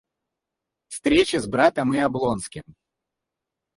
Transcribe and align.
Встреча 0.87 1.39
с 1.39 1.45
братом 1.45 1.93
и 1.93 1.99
Облонским. 1.99 2.63